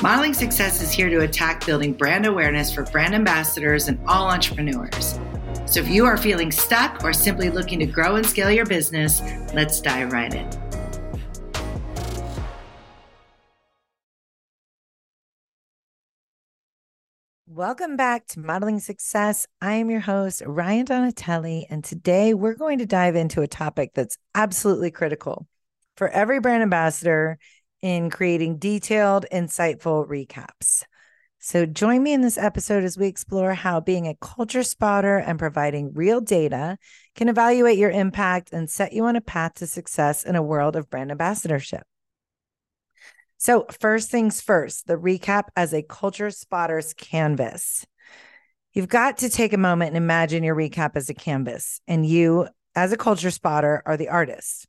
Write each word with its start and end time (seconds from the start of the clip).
Modeling 0.00 0.32
Success 0.32 0.80
is 0.80 0.92
here 0.92 1.10
to 1.10 1.22
attack 1.22 1.66
building 1.66 1.92
brand 1.92 2.24
awareness 2.24 2.72
for 2.72 2.84
brand 2.84 3.16
ambassadors 3.16 3.88
and 3.88 3.98
all 4.06 4.28
entrepreneurs. 4.28 5.18
So 5.66 5.80
if 5.80 5.88
you 5.88 6.06
are 6.06 6.16
feeling 6.16 6.52
stuck 6.52 7.02
or 7.02 7.12
simply 7.12 7.50
looking 7.50 7.80
to 7.80 7.86
grow 7.86 8.14
and 8.14 8.24
scale 8.24 8.48
your 8.48 8.64
business, 8.64 9.20
let's 9.54 9.80
dive 9.80 10.12
right 10.12 10.32
in. 10.32 10.48
Welcome 17.48 17.96
back 17.96 18.28
to 18.28 18.38
Modeling 18.38 18.78
Success. 18.78 19.48
I 19.60 19.72
am 19.72 19.90
your 19.90 19.98
host, 19.98 20.42
Rian 20.42 20.84
Donatelli, 20.84 21.66
and 21.68 21.82
today 21.82 22.34
we're 22.34 22.54
going 22.54 22.78
to 22.78 22.86
dive 22.86 23.16
into 23.16 23.42
a 23.42 23.48
topic 23.48 23.94
that's 23.94 24.16
absolutely 24.32 24.92
critical 24.92 25.48
for 25.96 26.08
every 26.08 26.38
brand 26.38 26.62
ambassador 26.62 27.40
in 27.82 28.10
creating 28.10 28.58
detailed, 28.58 29.26
insightful 29.32 30.06
recaps. 30.06 30.84
So, 31.40 31.66
join 31.66 32.02
me 32.02 32.12
in 32.12 32.20
this 32.20 32.36
episode 32.36 32.82
as 32.82 32.98
we 32.98 33.06
explore 33.06 33.54
how 33.54 33.80
being 33.80 34.08
a 34.08 34.16
culture 34.20 34.64
spotter 34.64 35.18
and 35.18 35.38
providing 35.38 35.94
real 35.94 36.20
data 36.20 36.78
can 37.14 37.28
evaluate 37.28 37.78
your 37.78 37.90
impact 37.90 38.52
and 38.52 38.68
set 38.68 38.92
you 38.92 39.04
on 39.04 39.14
a 39.14 39.20
path 39.20 39.54
to 39.54 39.66
success 39.66 40.24
in 40.24 40.34
a 40.34 40.42
world 40.42 40.74
of 40.74 40.90
brand 40.90 41.12
ambassadorship. 41.12 41.84
So, 43.36 43.66
first 43.80 44.10
things 44.10 44.40
first, 44.40 44.88
the 44.88 44.96
recap 44.96 45.44
as 45.54 45.72
a 45.72 45.82
culture 45.82 46.32
spotter's 46.32 46.92
canvas. 46.92 47.86
You've 48.72 48.88
got 48.88 49.18
to 49.18 49.30
take 49.30 49.52
a 49.52 49.58
moment 49.58 49.88
and 49.88 49.96
imagine 49.96 50.42
your 50.42 50.56
recap 50.56 50.96
as 50.96 51.08
a 51.08 51.14
canvas, 51.14 51.80
and 51.86 52.04
you, 52.04 52.48
as 52.74 52.92
a 52.92 52.96
culture 52.96 53.30
spotter, 53.30 53.80
are 53.86 53.96
the 53.96 54.08
artist. 54.08 54.66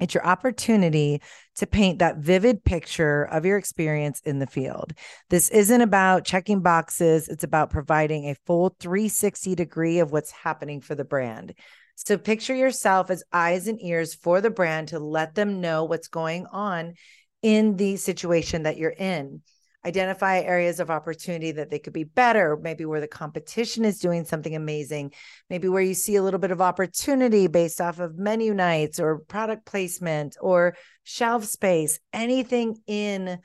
It's 0.00 0.14
your 0.14 0.26
opportunity 0.26 1.20
to 1.56 1.66
paint 1.66 1.98
that 1.98 2.18
vivid 2.18 2.64
picture 2.64 3.24
of 3.24 3.44
your 3.44 3.58
experience 3.58 4.20
in 4.24 4.38
the 4.38 4.46
field. 4.46 4.94
This 5.28 5.50
isn't 5.50 5.80
about 5.80 6.24
checking 6.24 6.62
boxes, 6.62 7.28
it's 7.28 7.44
about 7.44 7.70
providing 7.70 8.24
a 8.30 8.36
full 8.46 8.74
360 8.80 9.54
degree 9.54 9.98
of 9.98 10.10
what's 10.10 10.30
happening 10.30 10.80
for 10.80 10.94
the 10.94 11.04
brand. 11.04 11.54
So 11.96 12.16
picture 12.16 12.54
yourself 12.54 13.10
as 13.10 13.22
eyes 13.30 13.68
and 13.68 13.80
ears 13.82 14.14
for 14.14 14.40
the 14.40 14.50
brand 14.50 14.88
to 14.88 14.98
let 14.98 15.34
them 15.34 15.60
know 15.60 15.84
what's 15.84 16.08
going 16.08 16.46
on 16.46 16.94
in 17.42 17.76
the 17.76 17.96
situation 17.96 18.62
that 18.62 18.78
you're 18.78 18.90
in 18.90 19.42
identify 19.84 20.40
areas 20.40 20.78
of 20.80 20.90
opportunity 20.90 21.52
that 21.52 21.70
they 21.70 21.78
could 21.78 21.92
be 21.92 22.04
better, 22.04 22.58
maybe 22.60 22.84
where 22.84 23.00
the 23.00 23.08
competition 23.08 23.84
is 23.84 23.98
doing 23.98 24.24
something 24.24 24.54
amazing, 24.54 25.12
maybe 25.48 25.68
where 25.68 25.82
you 25.82 25.94
see 25.94 26.16
a 26.16 26.22
little 26.22 26.40
bit 26.40 26.50
of 26.50 26.60
opportunity 26.60 27.46
based 27.46 27.80
off 27.80 27.98
of 27.98 28.18
menu 28.18 28.52
nights 28.52 29.00
or 29.00 29.20
product 29.20 29.64
placement 29.64 30.36
or 30.40 30.76
shelf 31.02 31.44
space, 31.44 31.98
anything 32.12 32.76
in 32.86 33.38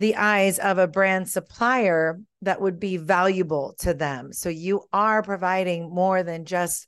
the 0.00 0.16
eyes 0.16 0.58
of 0.58 0.78
a 0.78 0.88
brand 0.88 1.28
supplier 1.28 2.20
that 2.42 2.60
would 2.60 2.78
be 2.78 2.96
valuable 2.96 3.74
to 3.80 3.92
them. 3.92 4.32
So 4.32 4.48
you 4.48 4.82
are 4.92 5.22
providing 5.22 5.92
more 5.92 6.22
than 6.22 6.44
just 6.44 6.86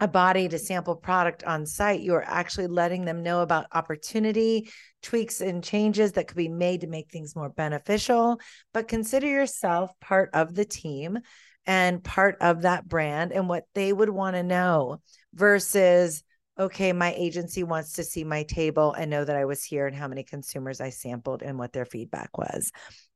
a 0.00 0.08
body 0.08 0.48
to 0.48 0.58
sample 0.58 0.96
product 0.96 1.44
on 1.44 1.66
site, 1.66 2.00
you 2.00 2.14
are 2.14 2.24
actually 2.26 2.66
letting 2.66 3.04
them 3.04 3.22
know 3.22 3.42
about 3.42 3.66
opportunity, 3.72 4.68
tweaks, 5.02 5.40
and 5.40 5.62
changes 5.62 6.12
that 6.12 6.26
could 6.26 6.36
be 6.36 6.48
made 6.48 6.80
to 6.80 6.86
make 6.86 7.10
things 7.10 7.36
more 7.36 7.48
beneficial. 7.48 8.40
But 8.72 8.88
consider 8.88 9.26
yourself 9.26 9.90
part 10.00 10.30
of 10.32 10.54
the 10.54 10.64
team 10.64 11.18
and 11.66 12.02
part 12.02 12.36
of 12.40 12.62
that 12.62 12.88
brand 12.88 13.32
and 13.32 13.48
what 13.48 13.64
they 13.74 13.92
would 13.92 14.10
want 14.10 14.36
to 14.36 14.42
know 14.42 15.00
versus, 15.32 16.22
okay, 16.58 16.92
my 16.92 17.12
agency 17.14 17.64
wants 17.64 17.94
to 17.94 18.04
see 18.04 18.24
my 18.24 18.44
table 18.44 18.92
and 18.92 19.10
know 19.10 19.24
that 19.24 19.36
I 19.36 19.44
was 19.44 19.64
here 19.64 19.86
and 19.86 19.96
how 19.96 20.08
many 20.08 20.22
consumers 20.22 20.80
I 20.80 20.90
sampled 20.90 21.42
and 21.42 21.58
what 21.58 21.72
their 21.72 21.84
feedback 21.84 22.38
was 22.38 22.70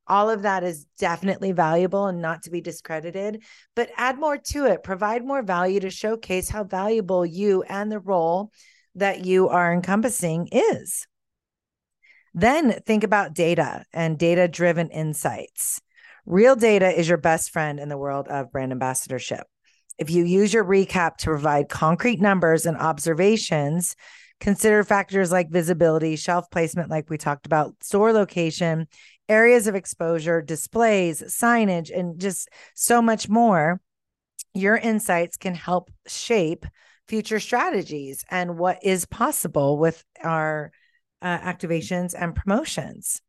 all 0.08 0.30
of 0.30 0.42
that 0.42 0.64
is 0.64 0.86
definitely 0.98 1.52
valuable 1.52 2.06
and 2.06 2.20
not 2.20 2.42
to 2.42 2.50
be 2.50 2.60
discredited, 2.60 3.42
but 3.76 3.90
add 3.96 4.18
more 4.18 4.38
to 4.38 4.64
it, 4.66 4.82
provide 4.82 5.24
more 5.24 5.42
value 5.42 5.80
to 5.80 5.90
showcase 5.90 6.48
how 6.48 6.64
valuable 6.64 7.24
you 7.24 7.62
and 7.62 7.92
the 7.92 7.98
role 7.98 8.50
that 8.94 9.24
you 9.24 9.48
are 9.48 9.72
encompassing 9.72 10.48
is. 10.50 11.06
Then 12.34 12.80
think 12.86 13.04
about 13.04 13.34
data 13.34 13.84
and 13.92 14.18
data 14.18 14.48
driven 14.48 14.90
insights. 14.90 15.80
Real 16.24 16.56
data 16.56 16.98
is 16.98 17.08
your 17.08 17.18
best 17.18 17.50
friend 17.50 17.78
in 17.78 17.88
the 17.88 17.98
world 17.98 18.28
of 18.28 18.52
brand 18.52 18.72
ambassadorship. 18.72 19.46
If 19.98 20.10
you 20.10 20.24
use 20.24 20.52
your 20.52 20.64
recap 20.64 21.16
to 21.18 21.26
provide 21.26 21.68
concrete 21.68 22.20
numbers 22.20 22.66
and 22.66 22.76
observations, 22.76 23.96
consider 24.40 24.84
factors 24.84 25.32
like 25.32 25.50
visibility, 25.50 26.14
shelf 26.16 26.50
placement, 26.50 26.90
like 26.90 27.10
we 27.10 27.18
talked 27.18 27.46
about, 27.46 27.74
store 27.82 28.12
location, 28.12 28.86
areas 29.28 29.66
of 29.66 29.74
exposure, 29.74 30.40
displays, 30.40 31.22
signage, 31.22 31.90
and 31.96 32.20
just 32.20 32.48
so 32.74 33.02
much 33.02 33.28
more, 33.28 33.80
your 34.54 34.76
insights 34.76 35.36
can 35.36 35.54
help 35.54 35.90
shape 36.06 36.64
future 37.08 37.40
strategies 37.40 38.24
and 38.30 38.58
what 38.58 38.78
is 38.82 39.06
possible 39.06 39.78
with 39.78 40.04
our 40.22 40.70
uh, 41.20 41.38
activations 41.38 42.14
and 42.16 42.34
promotions. 42.34 43.20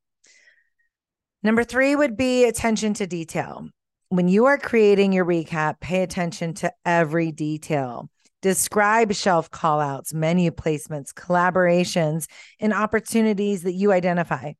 Number 1.41 1.63
three 1.63 1.95
would 1.95 2.17
be 2.17 2.45
attention 2.45 2.93
to 2.95 3.07
detail. 3.07 3.69
When 4.11 4.27
you 4.27 4.45
are 4.45 4.57
creating 4.57 5.13
your 5.13 5.23
recap, 5.23 5.79
pay 5.79 6.01
attention 6.01 6.55
to 6.55 6.73
every 6.83 7.31
detail. 7.31 8.09
Describe 8.41 9.13
shelf 9.13 9.51
callouts, 9.51 10.15
menu 10.15 10.49
placements, 10.49 11.13
collaborations, 11.13 12.25
and 12.59 12.73
opportunities 12.73 13.61
that 13.63 13.73
you 13.73 13.91
identify. 13.91 14.53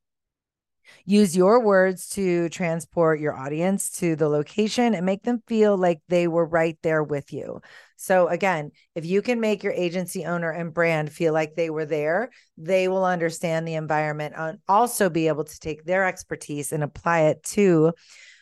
Use 1.05 1.35
your 1.35 1.63
words 1.63 2.09
to 2.09 2.49
transport 2.49 3.19
your 3.19 3.35
audience 3.35 3.89
to 3.97 4.15
the 4.15 4.29
location 4.29 4.93
and 4.93 5.03
make 5.03 5.23
them 5.23 5.41
feel 5.47 5.75
like 5.75 6.01
they 6.09 6.27
were 6.27 6.45
right 6.45 6.77
there 6.83 7.03
with 7.03 7.33
you. 7.33 7.59
So, 7.95 8.27
again, 8.27 8.69
if 8.93 9.03
you 9.03 9.23
can 9.23 9.39
make 9.39 9.63
your 9.63 9.73
agency 9.73 10.25
owner 10.25 10.51
and 10.51 10.73
brand 10.73 11.11
feel 11.11 11.33
like 11.33 11.55
they 11.55 11.71
were 11.71 11.85
there, 11.85 12.29
they 12.57 12.87
will 12.87 13.05
understand 13.05 13.67
the 13.67 13.75
environment 13.75 14.35
and 14.37 14.59
also 14.67 15.09
be 15.09 15.27
able 15.27 15.45
to 15.45 15.59
take 15.59 15.85
their 15.85 16.05
expertise 16.05 16.71
and 16.71 16.83
apply 16.83 17.21
it 17.21 17.41
to 17.43 17.93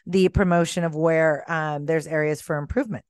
the 0.08 0.30
promotion 0.30 0.84
of 0.84 0.96
where 0.96 1.50
um, 1.52 1.86
there's 1.86 2.08
areas 2.08 2.42
for 2.42 2.58
improvement. 2.58 3.06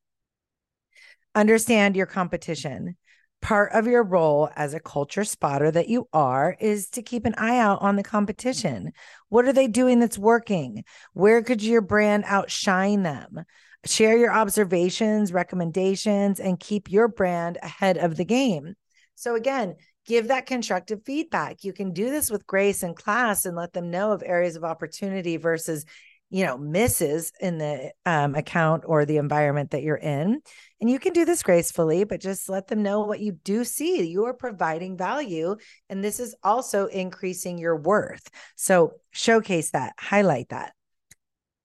Understand 1.33 1.95
your 1.95 2.07
competition 2.07 2.97
part 3.41 3.71
of 3.73 3.87
your 3.87 4.03
role 4.03 4.49
as 4.55 4.73
a 4.73 4.79
culture 4.79 5.23
spotter 5.23 5.69
that 5.71 5.89
you 5.89 6.07
are 6.11 6.55
is 6.59 6.89
to 6.89 7.01
keep 7.01 7.25
an 7.25 7.35
eye 7.37 7.57
out 7.57 7.81
on 7.81 7.95
the 7.95 8.03
competition. 8.03 8.91
What 9.29 9.45
are 9.45 9.53
they 9.53 9.67
doing 9.67 9.99
that's 9.99 10.17
working? 10.17 10.83
Where 11.13 11.41
could 11.43 11.61
your 11.61 11.81
brand 11.81 12.23
outshine 12.27 13.03
them? 13.03 13.43
Share 13.85 14.17
your 14.17 14.33
observations, 14.33 15.31
recommendations, 15.31 16.39
and 16.39 16.59
keep 16.59 16.91
your 16.91 17.07
brand 17.07 17.57
ahead 17.61 17.97
of 17.97 18.17
the 18.17 18.25
game. 18.25 18.73
So, 19.15 19.35
again, 19.35 19.75
give 20.05 20.27
that 20.27 20.45
constructive 20.45 21.03
feedback. 21.05 21.63
You 21.63 21.73
can 21.73 21.93
do 21.93 22.09
this 22.09 22.29
with 22.29 22.47
grace 22.47 22.83
and 22.83 22.95
class 22.95 23.45
and 23.45 23.55
let 23.55 23.73
them 23.73 23.91
know 23.91 24.11
of 24.11 24.23
areas 24.25 24.55
of 24.55 24.63
opportunity 24.63 25.37
versus 25.37 25.85
you 26.29 26.45
know 26.45 26.57
misses 26.57 27.31
in 27.39 27.57
the 27.57 27.91
um, 28.05 28.35
account 28.35 28.83
or 28.85 29.05
the 29.05 29.17
environment 29.17 29.71
that 29.71 29.83
you're 29.83 29.95
in 29.95 30.41
and 30.81 30.89
you 30.89 30.99
can 30.99 31.13
do 31.13 31.25
this 31.25 31.43
gracefully 31.43 32.03
but 32.03 32.19
just 32.19 32.49
let 32.49 32.67
them 32.67 32.83
know 32.83 33.01
what 33.01 33.19
you 33.19 33.31
do 33.43 33.63
see. 33.63 34.05
You 34.05 34.25
are 34.25 34.33
providing 34.33 34.97
value 34.97 35.55
and 35.89 36.03
this 36.03 36.19
is 36.19 36.35
also 36.43 36.87
increasing 36.87 37.57
your 37.57 37.77
worth. 37.77 38.29
So 38.55 38.93
showcase 39.11 39.71
that 39.71 39.93
highlight 39.99 40.49
that. 40.49 40.73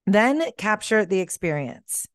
Then 0.05 0.43
capture 0.57 1.05
the 1.05 1.19
experience. 1.19 2.07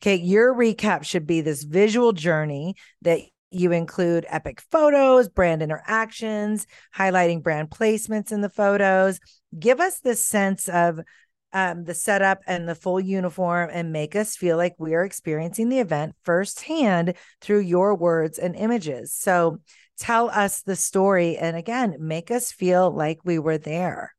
Okay 0.00 0.16
your 0.16 0.54
recap 0.54 1.04
should 1.04 1.26
be 1.26 1.42
this 1.42 1.64
visual 1.64 2.12
journey 2.12 2.76
that 3.02 3.20
you 3.50 3.70
include 3.70 4.26
epic 4.28 4.60
photos, 4.70 5.28
brand 5.28 5.62
interactions, 5.62 6.66
highlighting 6.96 7.42
brand 7.42 7.70
placements 7.70 8.32
in 8.32 8.40
the 8.40 8.48
photos. 8.48 9.20
Give 9.56 9.80
us 9.80 10.00
this 10.00 10.24
sense 10.24 10.68
of 10.68 10.98
um, 11.54 11.84
the 11.84 11.94
setup 11.94 12.40
and 12.46 12.68
the 12.68 12.74
full 12.74 13.00
uniform 13.00 13.70
and 13.72 13.92
make 13.92 14.16
us 14.16 14.36
feel 14.36 14.56
like 14.56 14.74
we 14.76 14.94
are 14.94 15.04
experiencing 15.04 15.68
the 15.68 15.78
event 15.78 16.14
firsthand 16.24 17.14
through 17.40 17.60
your 17.60 17.94
words 17.94 18.38
and 18.38 18.56
images. 18.56 19.12
So 19.12 19.60
tell 19.96 20.28
us 20.28 20.62
the 20.62 20.76
story 20.76 21.36
and 21.38 21.56
again, 21.56 21.96
make 22.00 22.32
us 22.32 22.50
feel 22.50 22.90
like 22.90 23.20
we 23.24 23.38
were 23.38 23.56
there. 23.56 24.14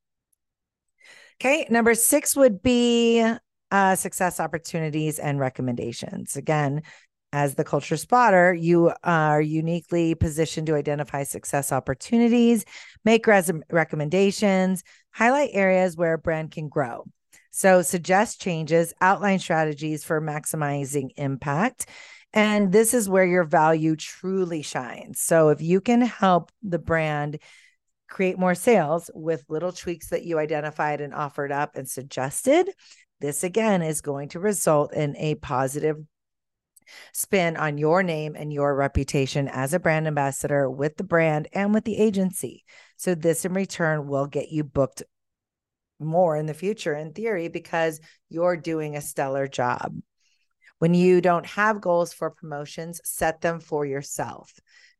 Okay, 1.42 1.68
number 1.70 1.94
six 1.94 2.36
would 2.38 2.64
be 2.64 3.22
uh, 3.70 3.96
success 3.96 4.40
opportunities 4.40 5.20
and 5.20 5.38
recommendations. 5.38 6.38
Again, 6.38 6.84
as 7.34 7.56
the 7.56 7.66
culture 7.66 7.98
spotter, 7.98 8.54
you 8.54 8.94
are 9.04 9.42
uniquely 9.42 10.16
positioned 10.16 10.68
to 10.68 10.76
identify 10.76 11.24
success 11.24 11.74
opportunities, 11.74 12.64
make 13.04 13.28
res- 13.28 13.52
recommendations, 13.70 14.84
highlight 15.12 15.50
areas 15.52 15.98
where 15.98 16.14
a 16.14 16.18
brand 16.18 16.52
can 16.52 16.70
grow. 16.70 17.04
So 17.56 17.82
suggest 17.84 18.42
changes, 18.42 18.94
outline 19.00 19.40
strategies 19.40 20.04
for 20.04 20.20
maximizing 20.20 21.12
impact. 21.16 21.86
And 22.34 22.70
this 22.74 22.94
is 22.94 23.08
where 23.08 23.26
your 23.26 23.46
value 23.46 23.96
truly 23.96 24.62
shines. 24.62 25.22
So 25.22 25.48
if 25.48 25.62
you 25.62 25.80
can 25.80 26.02
help 26.02 26.52
the 26.62 26.80
brand 26.80 27.40
create 28.10 28.38
more 28.38 28.56
sales 28.56 29.10
with 29.16 29.46
little 29.48 29.72
tweaks 29.72 30.10
that 30.10 30.26
you 30.26 30.38
identified 30.38 31.00
and 31.00 31.14
offered 31.14 31.54
up 31.54 31.78
and 31.78 31.88
suggested, 31.88 32.70
this 33.22 33.42
again 33.46 33.82
is 33.82 34.02
going 34.02 34.28
to 34.30 34.42
result 34.42 34.94
in 34.94 35.16
a 35.16 35.36
positive 35.36 35.96
spin 37.14 37.56
on 37.56 37.78
your 37.78 38.04
name 38.04 38.36
and 38.36 38.52
your 38.52 38.76
reputation 38.76 39.48
as 39.48 39.74
a 39.74 39.80
brand 39.80 40.08
ambassador 40.08 40.70
with 40.70 40.98
the 40.98 41.06
brand 41.06 41.48
and 41.54 41.74
with 41.74 41.86
the 41.86 42.00
agency. 42.00 42.66
So, 42.98 43.16
this 43.16 43.46
in 43.46 43.54
return 43.54 44.08
will 44.08 44.28
get 44.28 44.50
you 44.50 44.66
booked 44.66 45.04
more 46.00 46.36
in 46.38 46.46
the 46.46 46.54
future, 46.54 46.94
in 46.94 47.14
theory, 47.14 47.48
because 47.48 48.00
you're 48.30 48.58
doing 48.58 48.96
a 48.96 49.02
stellar 49.02 49.48
job. 49.48 49.96
When 50.80 50.94
you 50.94 51.22
don't 51.22 51.46
have 51.46 51.82
goals 51.82 52.14
for 52.14 52.30
promotions, 52.32 53.00
set 53.04 53.42
them 53.42 53.60
for 53.60 53.86
yourself. 53.86 54.52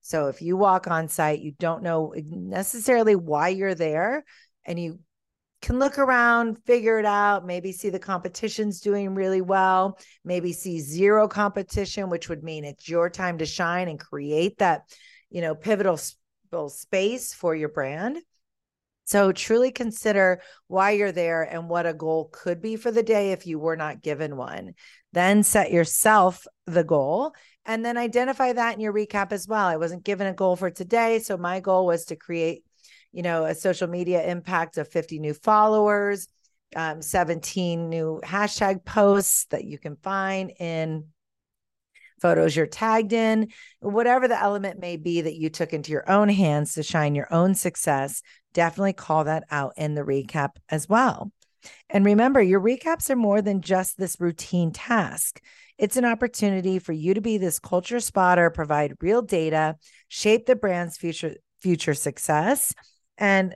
So, 0.02 0.28
if 0.28 0.42
you 0.42 0.56
walk 0.56 0.88
on 0.88 1.10
site, 1.10 1.40
you 1.40 1.54
don't 1.58 1.84
know 1.84 2.14
necessarily 2.16 3.16
why 3.16 3.50
you're 3.50 3.76
there, 3.76 4.24
and 4.64 4.80
you 4.80 5.00
can 5.62 5.80
look 5.80 5.98
around, 5.98 6.64
figure 6.66 7.00
it 7.00 7.06
out, 7.06 7.46
maybe 7.46 7.72
see 7.72 7.90
the 7.90 7.98
competition's 7.98 8.82
doing 8.82 9.16
really 9.16 9.42
well, 9.42 9.98
maybe 10.24 10.54
see 10.54 10.80
zero 10.80 11.28
competition, 11.28 12.10
which 12.10 12.30
would 12.30 12.44
mean 12.44 12.64
it's 12.64 12.88
your 12.88 13.10
time 13.10 13.40
to 13.40 13.48
shine 13.48 13.88
and 13.88 14.00
create 14.00 14.60
that, 14.60 14.84
you 15.32 15.42
know, 15.42 15.56
pivotal 15.56 16.00
space 16.68 17.34
for 17.34 17.56
your 17.56 17.70
brand. 17.70 18.20
So 19.06 19.32
truly 19.32 19.72
consider 19.72 20.42
why 20.68 20.92
you're 20.92 21.12
there 21.12 21.44
and 21.44 21.70
what 21.70 21.86
a 21.86 21.94
goal 21.94 22.30
could 22.32 22.62
be 22.62 22.76
for 22.76 22.92
the 22.92 23.04
day 23.04 23.32
if 23.32 23.48
you 23.48 23.60
were 23.60 23.78
not 23.78 24.02
given 24.02 24.36
one. 24.36 24.74
Then 25.14 25.44
set 25.44 25.72
yourself 25.72 26.46
the 26.68 26.84
goal 26.84 27.34
and 27.66 27.86
then 27.86 27.98
identify 27.98 28.54
that 28.54 28.76
in 28.76 28.82
your 28.82 28.94
recap 28.94 29.32
as 29.32 29.48
well. 29.48 29.66
I 29.66 29.78
wasn't 29.78 30.04
given 30.04 30.28
a 30.28 30.34
goal 30.34 30.56
for 30.56 30.70
today, 30.70 31.20
so 31.20 31.38
my 31.38 31.60
goal 31.60 31.86
was 31.86 32.06
to 32.06 32.16
create 32.16 32.64
you 33.16 33.22
know, 33.22 33.46
a 33.46 33.56
social 33.56 33.88
media 33.88 34.22
impact 34.28 34.78
of 34.78 34.90
50 34.90 35.20
new 35.20 35.34
followers, 35.34 36.28
um, 36.76 37.02
17 37.02 37.88
new 37.88 38.20
hashtag 38.26 38.84
posts 38.84 39.46
that 39.52 39.64
you 39.64 39.80
can 39.80 39.96
find 39.96 40.52
in 40.60 41.06
photos 42.22 42.54
you're 42.54 42.66
tagged 42.66 43.14
in, 43.14 43.48
whatever 43.80 44.28
the 44.28 44.40
element 44.40 44.82
may 44.82 44.98
be 44.98 45.22
that 45.22 45.36
you 45.36 45.50
took 45.50 45.72
into 45.72 45.94
your 45.94 46.10
own 46.12 46.28
hands 46.28 46.74
to 46.74 46.84
shine 46.84 47.16
your 47.16 47.34
own 47.34 47.56
success, 47.56 48.22
definitely 48.56 48.94
call 48.94 49.26
that 49.26 49.44
out 49.52 49.74
in 49.78 49.94
the 49.94 50.02
recap 50.02 50.56
as 50.70 50.90
well. 50.90 51.32
And 51.90 52.06
remember, 52.06 52.42
your 52.42 52.62
recaps 52.62 53.10
are 53.10 53.16
more 53.16 53.42
than 53.42 53.62
just 53.62 53.98
this 53.98 54.20
routine 54.20 54.72
task. 54.72 55.42
It's 55.78 55.98
an 55.98 56.06
opportunity 56.06 56.80
for 56.80 56.94
you 56.94 57.14
to 57.14 57.22
be 57.22 57.38
this 57.38 57.60
culture 57.60 58.00
spotter, 58.00 58.50
provide 58.50 58.96
real 59.02 59.22
data, 59.22 59.76
shape 60.08 60.46
the 60.46 60.56
brand's 60.56 60.98
future 60.98 61.36
future 61.60 61.94
success, 61.94 62.74
and 63.18 63.56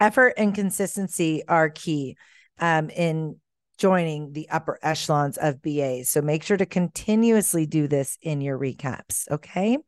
effort 0.00 0.34
and 0.36 0.54
consistency 0.54 1.42
are 1.48 1.70
key 1.70 2.16
um, 2.58 2.90
in 2.90 3.36
joining 3.78 4.32
the 4.32 4.48
upper 4.50 4.78
echelons 4.82 5.36
of 5.38 5.60
BAs. 5.62 6.08
So 6.10 6.22
make 6.22 6.42
sure 6.42 6.56
to 6.56 6.66
continuously 6.66 7.66
do 7.66 7.88
this 7.88 8.16
in 8.22 8.40
your 8.40 8.58
recaps. 8.58 9.28
Okay. 9.30 9.78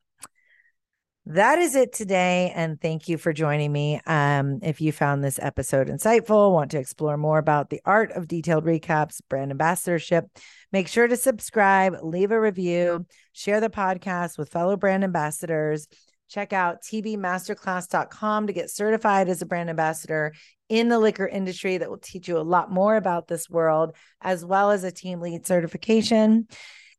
That 1.26 1.58
is 1.58 1.74
it 1.74 1.92
today. 1.92 2.52
And 2.54 2.80
thank 2.80 3.08
you 3.08 3.18
for 3.18 3.32
joining 3.32 3.72
me. 3.72 4.00
Um, 4.06 4.60
if 4.62 4.80
you 4.80 4.92
found 4.92 5.24
this 5.24 5.40
episode 5.42 5.88
insightful, 5.88 6.52
want 6.52 6.70
to 6.70 6.78
explore 6.78 7.16
more 7.16 7.38
about 7.38 7.68
the 7.68 7.80
art 7.84 8.12
of 8.12 8.28
detailed 8.28 8.64
recaps, 8.64 9.20
brand 9.28 9.50
ambassadorship, 9.50 10.26
make 10.72 10.86
sure 10.86 11.08
to 11.08 11.16
subscribe, 11.16 11.96
leave 12.02 12.30
a 12.30 12.40
review, 12.40 13.06
share 13.32 13.60
the 13.60 13.68
podcast 13.68 14.38
with 14.38 14.50
fellow 14.50 14.76
brand 14.76 15.02
ambassadors 15.02 15.88
check 16.28 16.52
out 16.52 16.82
tbmasterclass.com 16.82 18.46
to 18.46 18.52
get 18.52 18.70
certified 18.70 19.28
as 19.28 19.42
a 19.42 19.46
brand 19.46 19.70
ambassador 19.70 20.34
in 20.68 20.88
the 20.88 20.98
liquor 20.98 21.26
industry 21.26 21.78
that 21.78 21.88
will 21.88 21.98
teach 21.98 22.26
you 22.26 22.38
a 22.38 22.40
lot 22.40 22.70
more 22.70 22.96
about 22.96 23.28
this 23.28 23.48
world, 23.48 23.94
as 24.20 24.44
well 24.44 24.70
as 24.70 24.82
a 24.82 24.90
team 24.90 25.20
lead 25.20 25.46
certification. 25.46 26.48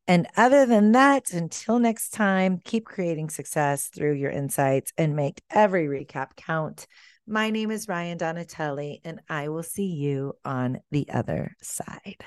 And 0.08 0.26
other 0.38 0.64
than 0.64 0.92
that, 0.92 1.34
until 1.34 1.78
next 1.78 2.14
time, 2.14 2.62
keep 2.64 2.86
creating 2.86 3.28
success 3.28 3.88
through 3.88 4.14
your 4.14 4.30
insights 4.30 4.90
and 4.96 5.14
make 5.14 5.42
every 5.50 5.86
recap 5.86 6.34
count. 6.34 6.86
My 7.26 7.50
name 7.50 7.70
is 7.70 7.86
Rian 7.86 8.16
Donatelli, 8.16 9.02
and 9.04 9.20
I 9.28 9.48
will 9.48 9.62
see 9.62 9.84
you 9.84 10.32
on 10.46 10.80
the 10.90 11.10
other 11.12 11.54
side. 11.60 12.24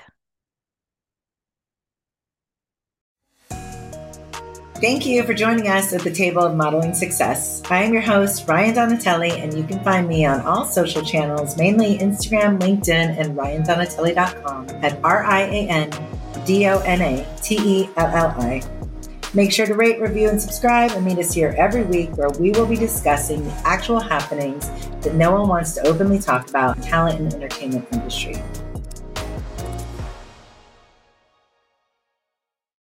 Thank 4.76 5.04
you 5.04 5.24
for 5.24 5.34
joining 5.34 5.66
us 5.66 5.92
at 5.92 6.02
the 6.02 6.12
table 6.12 6.42
of 6.42 6.54
modeling 6.54 6.94
success. 6.94 7.62
I 7.68 7.82
am 7.82 7.92
your 7.92 8.02
host, 8.02 8.46
Rian 8.46 8.76
Donatelli, 8.76 9.32
and 9.32 9.54
you 9.54 9.64
can 9.64 9.82
find 9.82 10.06
me 10.06 10.24
on 10.24 10.40
all 10.42 10.64
social 10.64 11.02
channels, 11.02 11.56
mainly 11.56 11.98
Instagram, 11.98 12.60
LinkedIn, 12.60 13.18
and 13.18 13.36
riandonatelli.com 13.36 14.68
at 14.84 15.00
R 15.02 15.24
I 15.24 15.40
A 15.40 15.68
N 15.68 16.21
D 16.44 16.66
O 16.66 16.78
N 16.80 17.00
A 17.00 17.26
T 17.42 17.56
E 17.58 17.90
L 17.96 18.06
L 18.06 18.34
I. 18.40 18.62
Make 19.34 19.50
sure 19.50 19.64
to 19.64 19.74
rate, 19.74 19.98
review, 19.98 20.28
and 20.28 20.40
subscribe, 20.40 20.90
and 20.90 21.06
meet 21.06 21.18
us 21.18 21.32
here 21.32 21.54
every 21.56 21.84
week 21.84 22.14
where 22.18 22.28
we 22.30 22.50
will 22.50 22.66
be 22.66 22.76
discussing 22.76 23.42
the 23.42 23.52
actual 23.64 23.98
happenings 23.98 24.70
that 25.00 25.14
no 25.14 25.32
one 25.32 25.48
wants 25.48 25.72
to 25.74 25.86
openly 25.86 26.18
talk 26.18 26.50
about 26.50 26.76
in 26.76 26.82
talent 26.82 27.18
and 27.18 27.32
entertainment 27.32 27.86
industry. 27.92 28.34